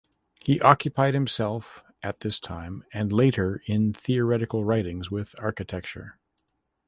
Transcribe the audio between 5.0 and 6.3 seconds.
with architecture.